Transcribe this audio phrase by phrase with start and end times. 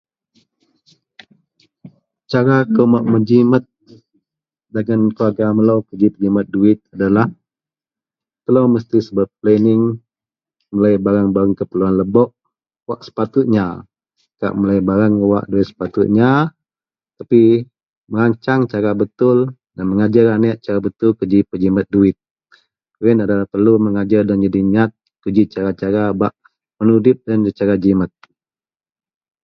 [2.31, 3.63] Cara kou bak mejimet
[4.75, 7.27] dagen keluarga melo kuji pejimet duwit adalah
[8.43, 9.81] telo mesti subet planning
[10.73, 12.29] melei bareang-bareang keperluwan lebok
[12.89, 13.65] wak sepatutnya
[14.41, 16.29] kak melei bareang wak da sepatutnya
[17.19, 17.41] tapi
[18.11, 19.37] meransang secara betul
[19.91, 22.17] mengajer anek cara betul kuji pejimet duwit
[23.01, 24.91] iyenlah adalah perlu mengajar doloyen jadi nyat
[25.21, 26.33] kuji ji cara-cara bak
[26.81, 28.09] menudip loyen cara jimet.